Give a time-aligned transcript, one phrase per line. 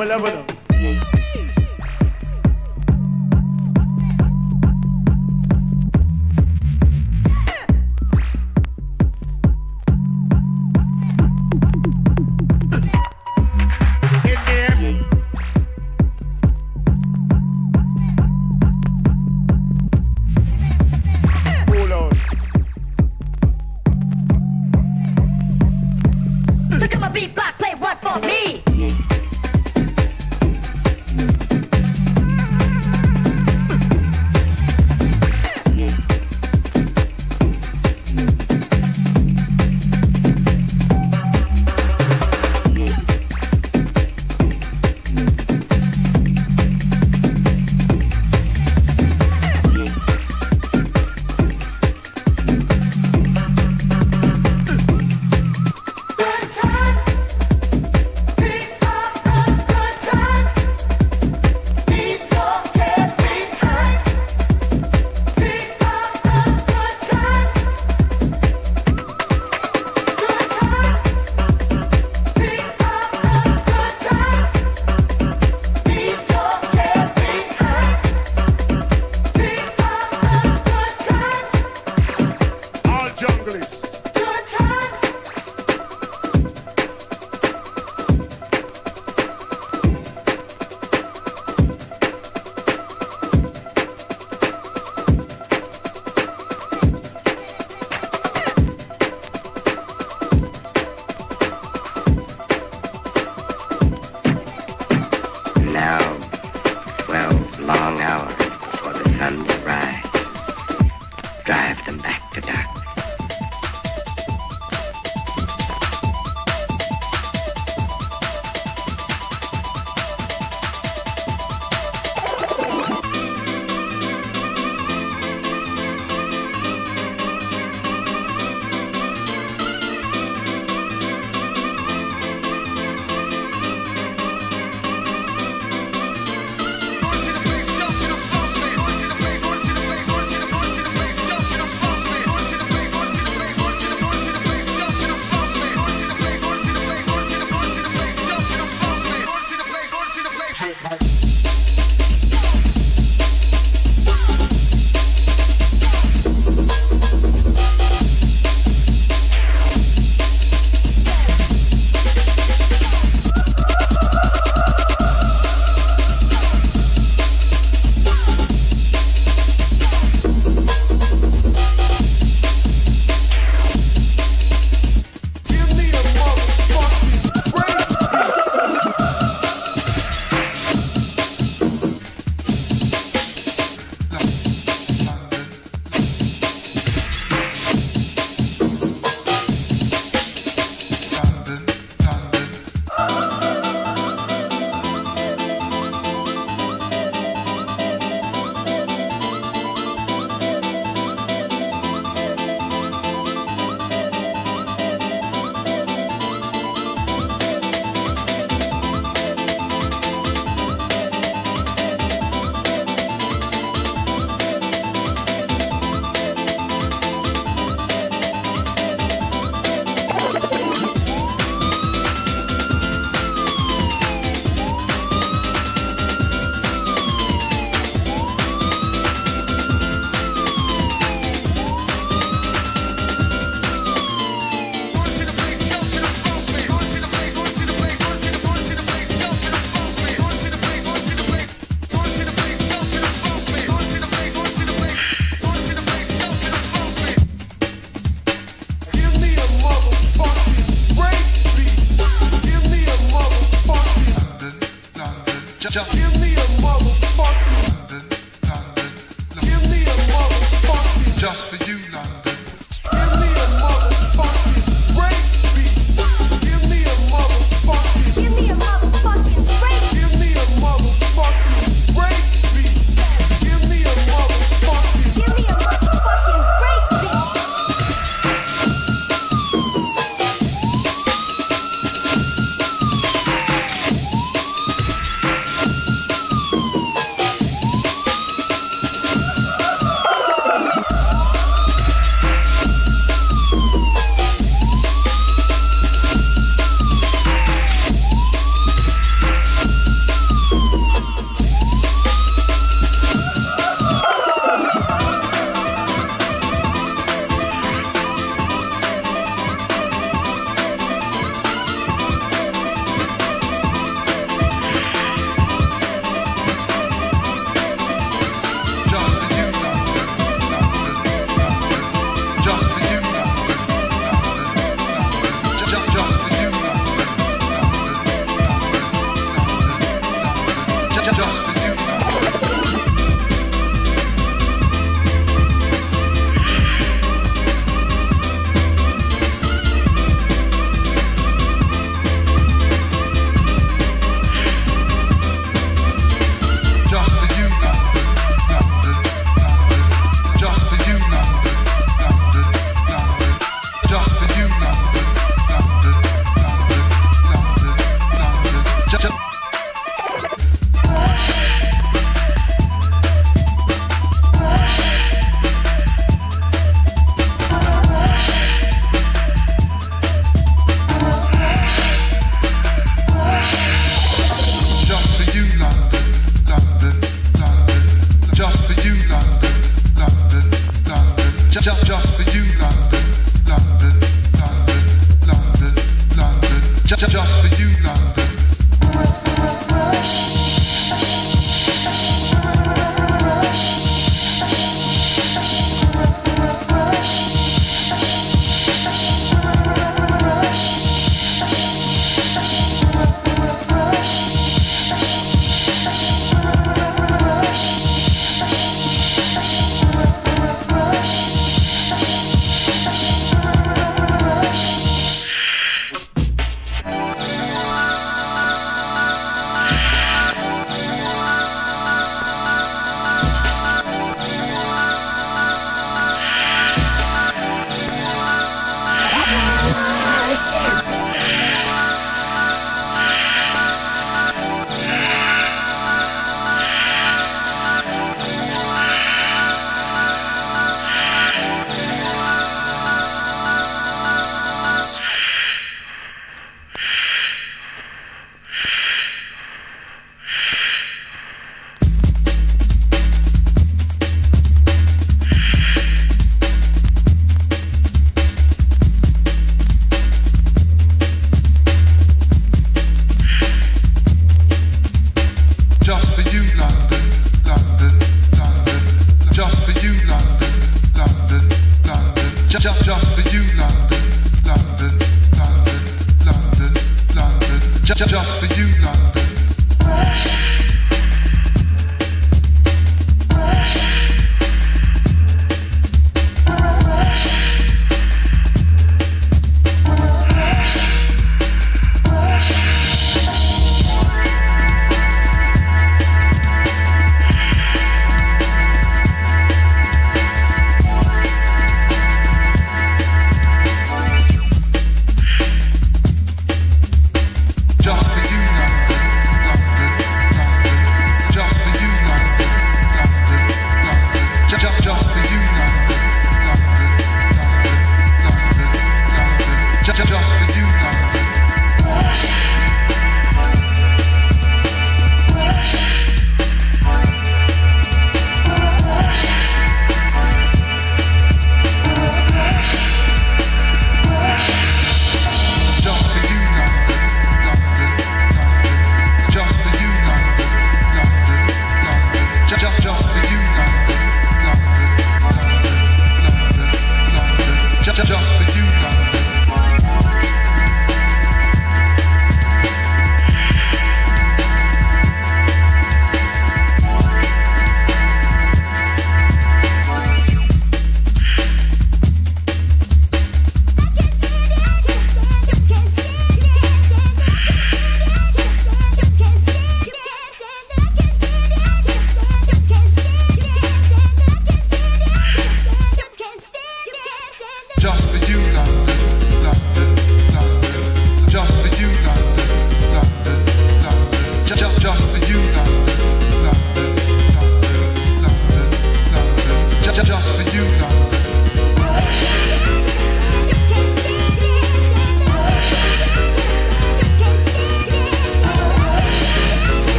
[0.00, 0.39] wala wala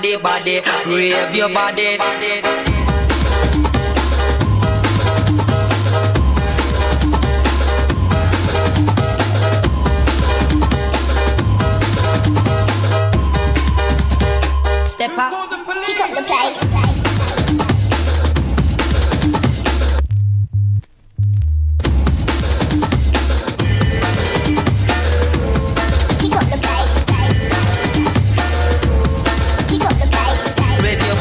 [0.00, 0.62] body, body.
[0.86, 2.49] Rave your body, body.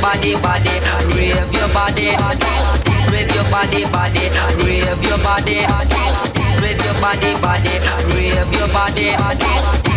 [0.09, 0.75] Body, body.
[1.13, 2.49] Rave your body, body.
[3.11, 4.25] With your body, body.
[4.63, 5.59] Rave your body.
[6.61, 7.75] With your body, body.
[8.13, 9.88] Rave your body, body.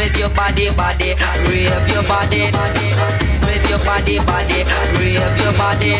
[0.00, 1.14] With your body, body,
[1.46, 2.48] rave your body,
[3.44, 4.64] with your body, body,
[4.96, 5.92] rave your body,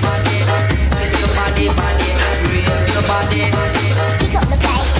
[0.97, 2.09] with your body, body,
[2.49, 3.43] rave your body.
[4.21, 4.97] Kick up the place.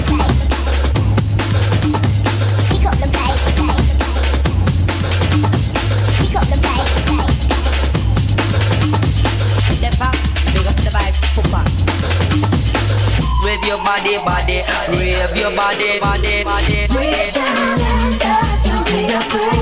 [2.69, 3.43] Kick up the place.
[6.19, 7.41] Kick up the place.
[9.77, 10.15] Step up,
[10.53, 11.67] big up the vibes, hook up.
[13.43, 14.61] With your body, body,
[14.95, 17.70] rave your body, body, body,
[19.07, 19.60] Don't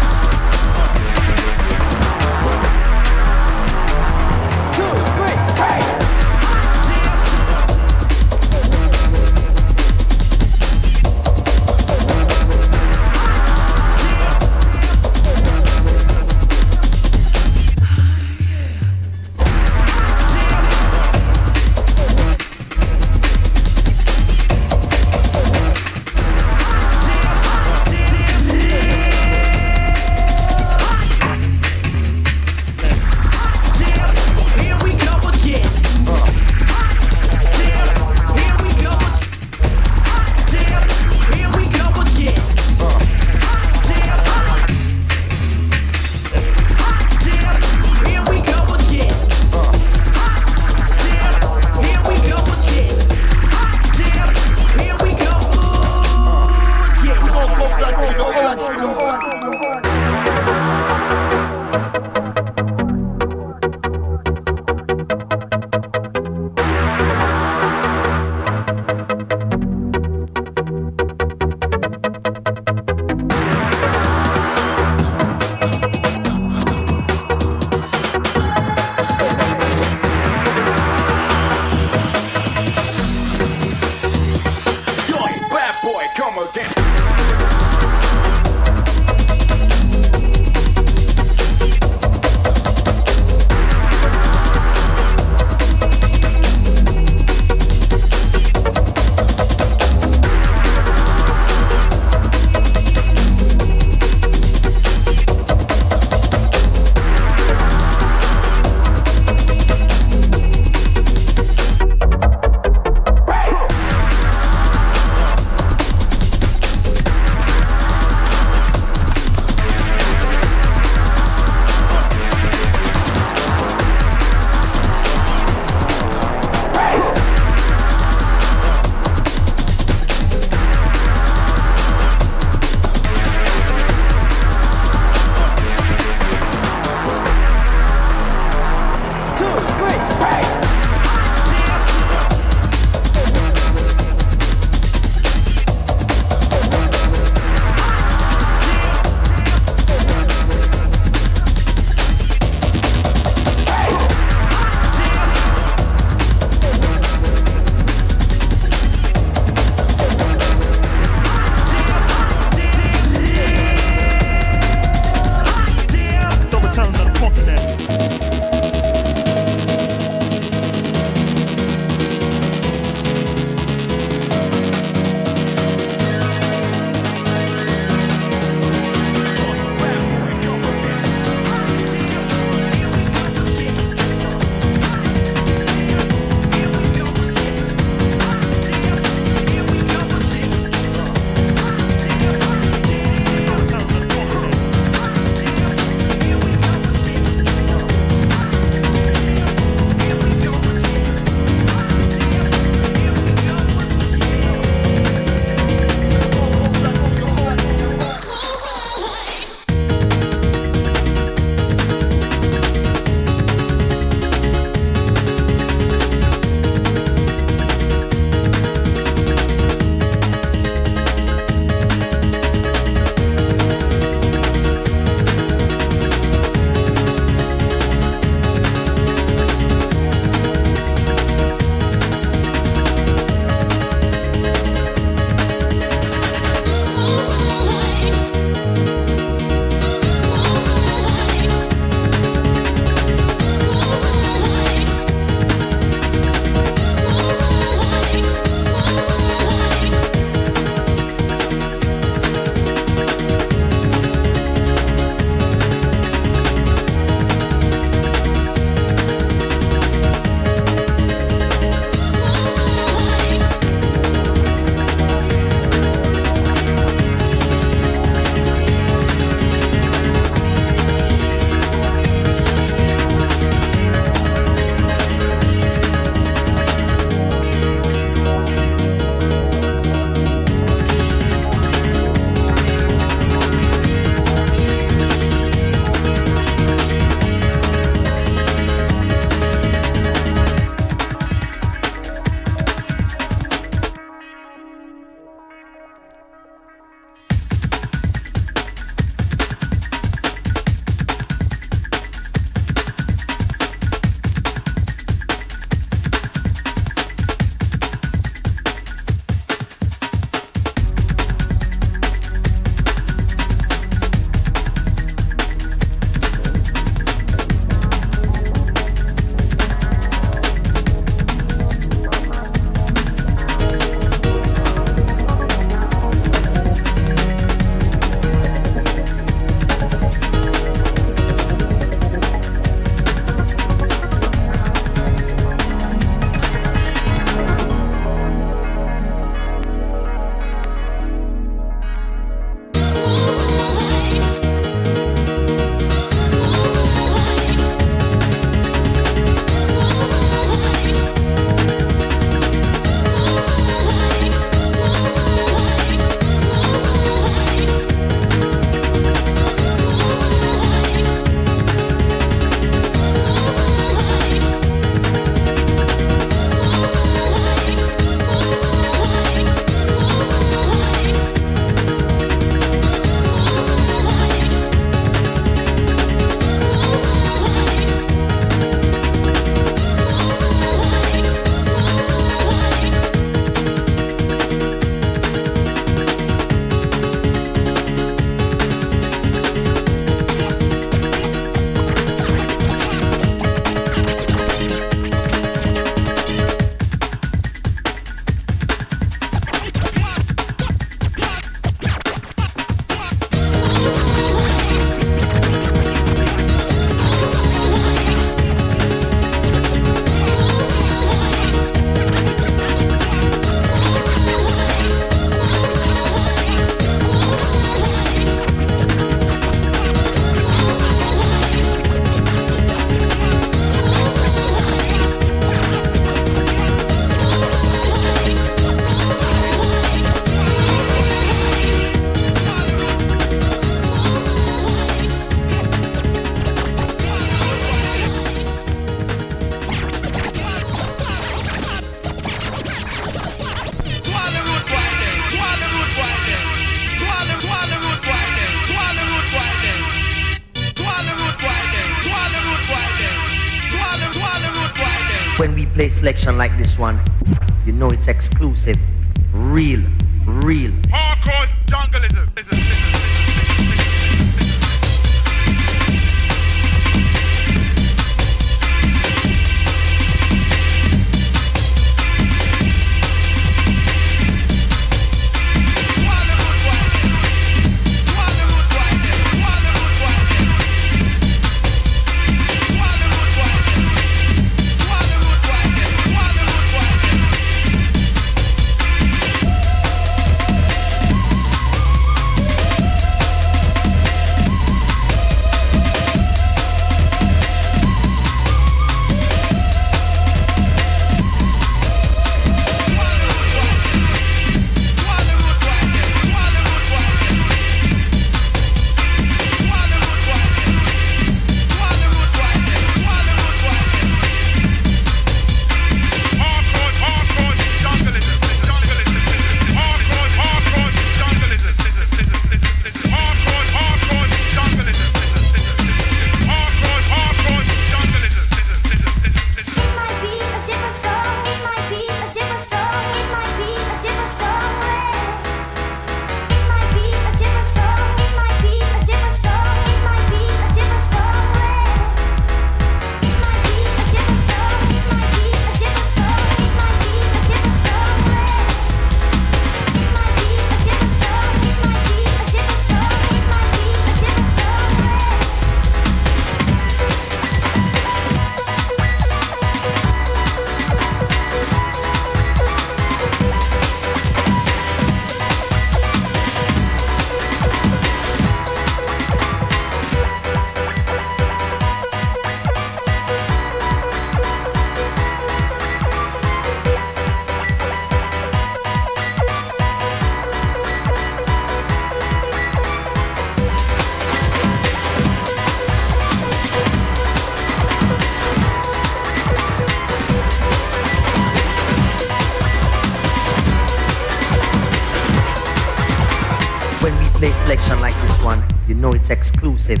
[599.30, 600.00] exclusive,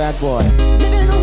[0.00, 1.19] bad boy.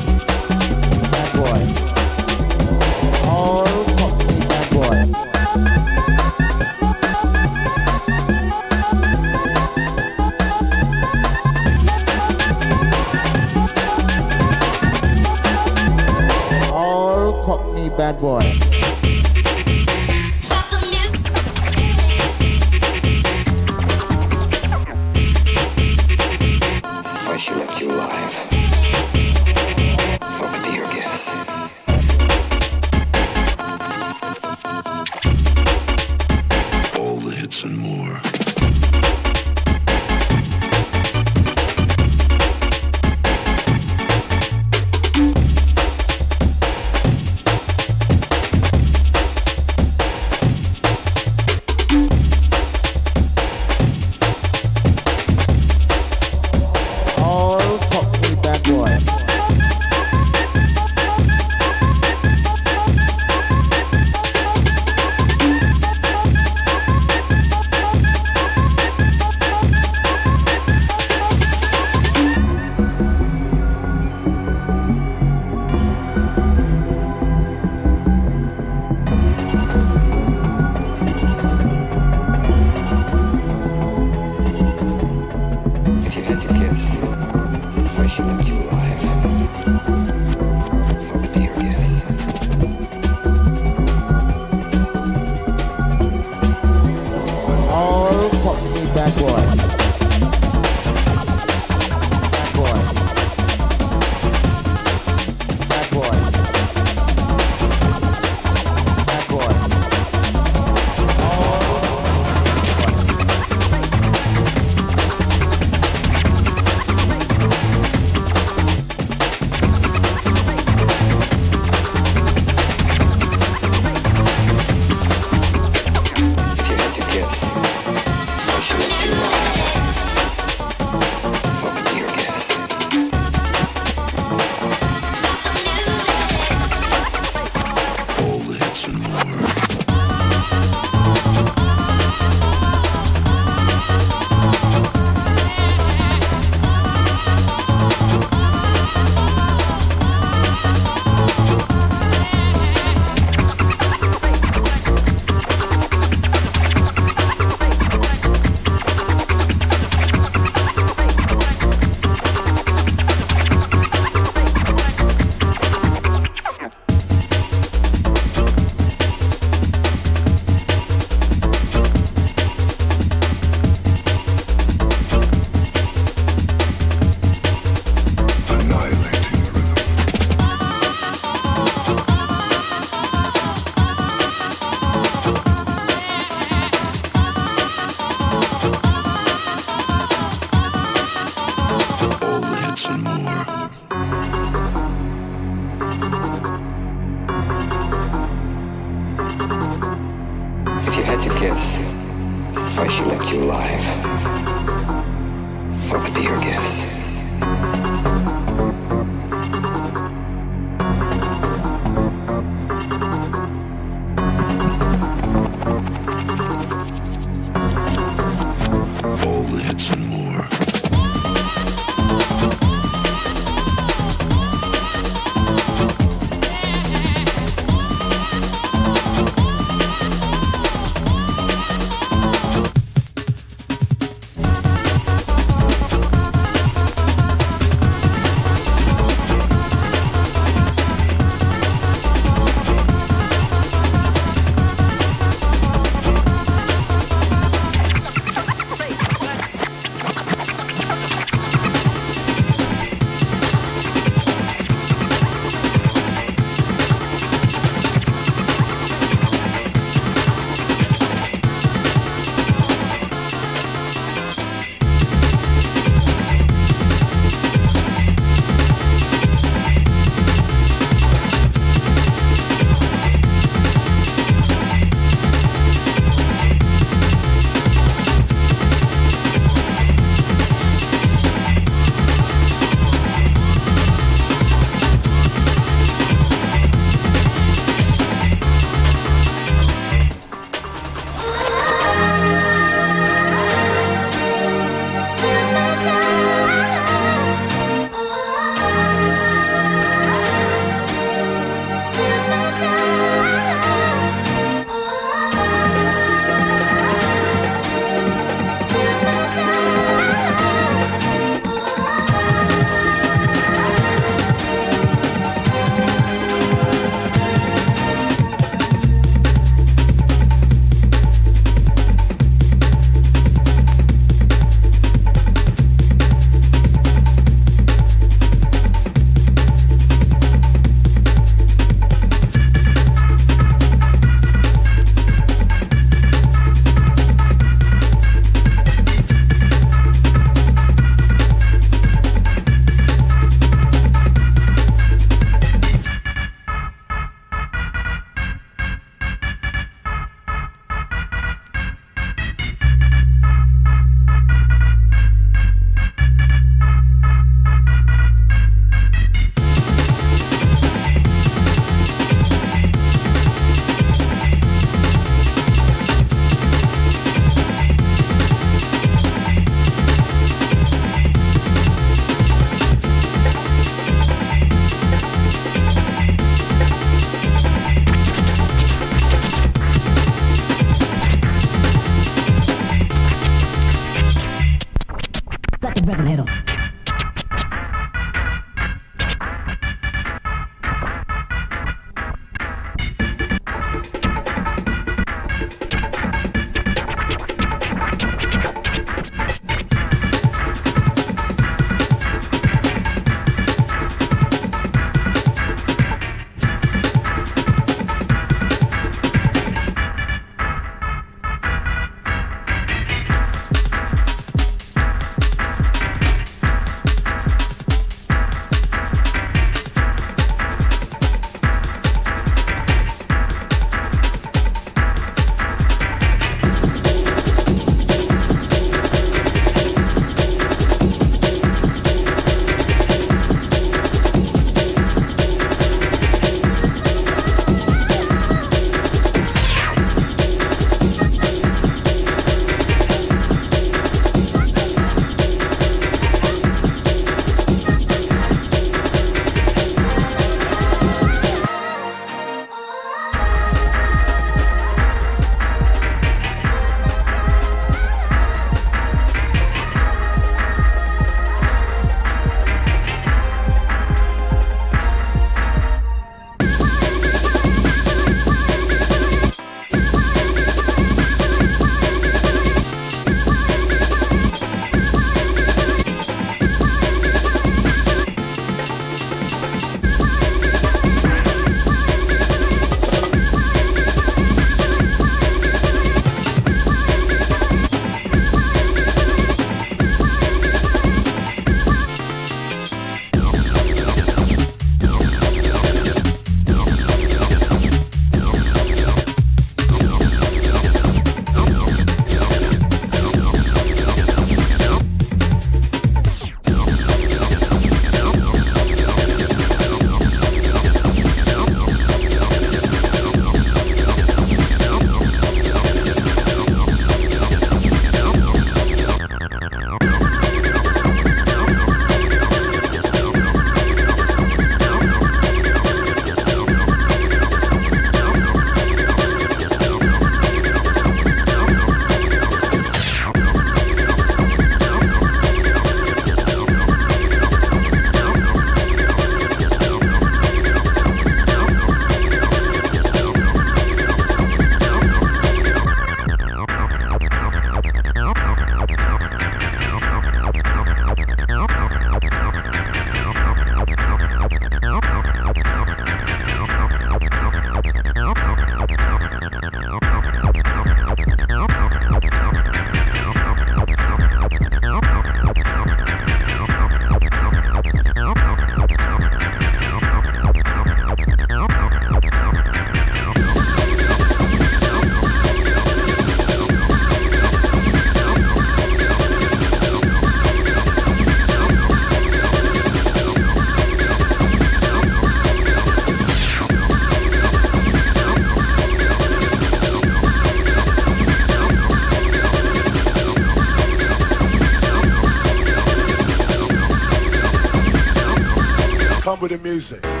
[599.31, 600.00] The music.